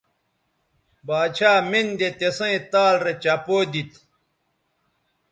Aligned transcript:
باڇھا 1.07 1.51
مِن 1.69 1.87
دے 1.99 2.09
تِسیئں 2.19 2.59
تال 2.71 2.95
رے 3.05 3.13
چپو 3.23 3.57
دیتھ 3.71 3.97